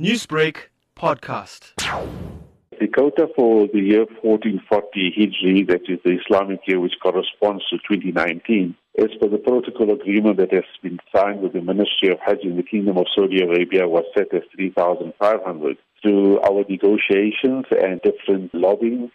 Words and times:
Newsbreak 0.00 0.56
podcast. 0.96 1.74
The 2.80 2.88
quota 2.88 3.28
for 3.36 3.68
the 3.72 3.78
year 3.78 4.06
1440 4.22 5.14
Hijri, 5.16 5.68
that 5.68 5.82
is 5.88 6.00
the 6.04 6.18
Islamic 6.18 6.66
year 6.66 6.80
which 6.80 6.94
corresponds 7.00 7.62
to 7.70 7.78
2019, 7.88 8.74
as 8.98 9.10
per 9.20 9.28
the 9.28 9.38
protocol 9.38 9.92
agreement 9.92 10.38
that 10.38 10.52
has 10.52 10.64
been 10.82 10.98
signed 11.14 11.42
with 11.42 11.52
the 11.52 11.60
Ministry 11.60 12.10
of 12.10 12.18
Hajj 12.26 12.40
in 12.42 12.56
the 12.56 12.64
Kingdom 12.64 12.98
of 12.98 13.06
Saudi 13.14 13.40
Arabia, 13.40 13.86
was 13.86 14.02
set 14.18 14.34
as 14.34 14.42
3,500. 14.56 15.76
Through 16.02 16.40
our 16.40 16.64
negotiations 16.68 17.66
and 17.70 18.00
different 18.02 18.52
lobbying, 18.52 19.12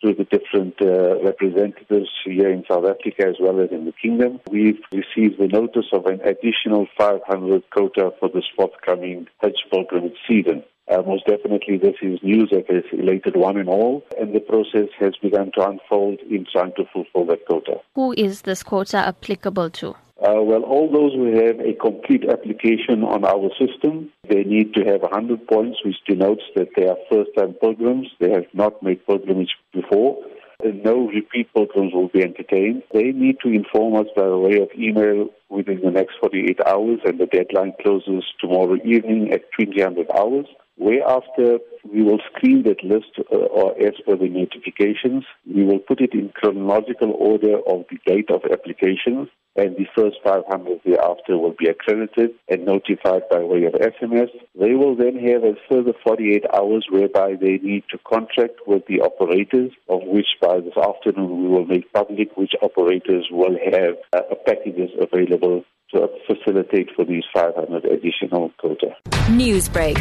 through 0.00 0.14
the 0.14 0.24
different 0.24 0.74
uh, 0.80 1.22
representatives 1.22 2.10
here 2.24 2.50
in 2.50 2.64
South 2.70 2.84
Africa 2.84 3.28
as 3.28 3.36
well 3.40 3.60
as 3.60 3.70
in 3.70 3.84
the 3.84 3.92
kingdom. 3.92 4.40
We've 4.50 4.80
received 4.92 5.38
the 5.38 5.48
notice 5.48 5.86
of 5.92 6.06
an 6.06 6.20
additional 6.22 6.86
500 6.96 7.70
quota 7.70 8.12
for 8.18 8.28
this 8.32 8.44
forthcoming 8.56 9.26
Hajj 9.42 9.56
pilgrimage 9.70 10.16
season. 10.28 10.64
Uh, 10.90 11.02
most 11.06 11.24
definitely, 11.26 11.78
this 11.78 11.94
is 12.02 12.18
news 12.22 12.50
that 12.50 12.68
has 12.68 12.82
elated 12.92 13.36
one 13.36 13.56
and 13.56 13.68
all, 13.68 14.02
and 14.18 14.34
the 14.34 14.40
process 14.40 14.88
has 14.98 15.14
begun 15.22 15.52
to 15.54 15.64
unfold 15.64 16.18
in 16.28 16.44
trying 16.50 16.72
to 16.72 16.84
fulfill 16.92 17.24
that 17.26 17.46
quota. 17.46 17.76
Who 17.94 18.12
is 18.16 18.42
this 18.42 18.64
quota 18.64 18.96
applicable 18.96 19.70
to? 19.70 19.94
Uh, 20.30 20.42
well, 20.42 20.62
all 20.62 20.86
those 20.92 21.12
who 21.12 21.26
have 21.34 21.58
a 21.58 21.72
complete 21.74 22.22
application 22.28 23.02
on 23.02 23.24
our 23.24 23.50
system, 23.58 24.10
they 24.28 24.44
need 24.44 24.72
to 24.74 24.84
have 24.84 25.02
100 25.02 25.46
points, 25.48 25.78
which 25.84 25.96
denotes 26.06 26.42
that 26.54 26.68
they 26.76 26.86
are 26.86 26.96
first-time 27.10 27.54
pilgrims. 27.54 28.06
They 28.20 28.30
have 28.30 28.46
not 28.52 28.80
made 28.80 29.04
pilgrimage 29.06 29.56
before. 29.72 30.22
And 30.62 30.84
no 30.84 31.08
repeat 31.08 31.52
pilgrims 31.52 31.92
will 31.94 32.08
be 32.08 32.22
entertained. 32.22 32.84
They 32.92 33.10
need 33.10 33.38
to 33.42 33.48
inform 33.48 33.96
us 33.96 34.06
by 34.14 34.28
way 34.28 34.60
of 34.60 34.68
email 34.78 35.30
within 35.48 35.80
the 35.82 35.90
next 35.90 36.14
48 36.20 36.60
hours, 36.64 37.00
and 37.04 37.18
the 37.18 37.26
deadline 37.26 37.72
closes 37.82 38.22
tomorrow 38.40 38.76
evening 38.84 39.32
at 39.32 39.42
2000 39.58 40.06
hours. 40.14 40.46
Whereafter, 40.76 41.58
we 41.92 42.02
will 42.02 42.18
screen 42.32 42.62
that 42.64 42.82
list 42.84 43.18
uh, 43.32 43.36
or 43.36 43.72
as 43.80 43.94
per 44.06 44.16
the 44.16 44.28
notifications. 44.28 45.24
We 45.46 45.64
will 45.64 45.78
put 45.78 46.00
it 46.00 46.12
in 46.12 46.30
chronological 46.34 47.12
order 47.12 47.58
of 47.66 47.84
the 47.90 47.98
date 48.06 48.30
of 48.30 48.42
application, 48.50 49.28
and 49.56 49.76
the 49.76 49.86
first 49.96 50.16
500 50.22 50.80
thereafter 50.84 51.36
will 51.36 51.54
be 51.58 51.68
accredited 51.68 52.30
and 52.48 52.64
notified 52.64 53.22
by 53.30 53.40
way 53.40 53.64
of 53.64 53.74
SMS. 53.74 54.30
They 54.58 54.74
will 54.74 54.94
then 54.94 55.18
have 55.18 55.42
a 55.44 55.54
further 55.68 55.92
48 56.04 56.44
hours 56.54 56.86
whereby 56.90 57.34
they 57.40 57.58
need 57.58 57.84
to 57.90 57.98
contract 57.98 58.60
with 58.66 58.86
the 58.86 59.00
operators, 59.00 59.72
of 59.88 60.00
which 60.04 60.28
by 60.40 60.60
this 60.60 60.76
afternoon 60.76 61.42
we 61.42 61.48
will 61.48 61.66
make 61.66 61.92
public 61.92 62.36
which 62.36 62.52
operators 62.62 63.26
will 63.30 63.56
have 63.72 63.96
uh, 64.12 64.34
packages 64.46 64.90
available 65.00 65.64
to 65.92 66.08
facilitate 66.26 66.88
for 66.94 67.04
these 67.04 67.24
500 67.34 67.84
additional 67.84 68.52
quota. 68.58 68.94
Newsbreak 69.30 69.98